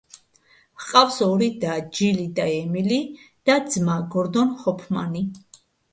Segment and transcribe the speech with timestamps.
[0.85, 2.97] ჰყავს ორი და, ჯილი და ემილი,
[3.51, 5.23] და ძმა, გორდონ ჰოფმანი.